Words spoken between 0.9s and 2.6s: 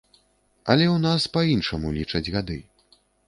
нас па-іншаму лічаць гады.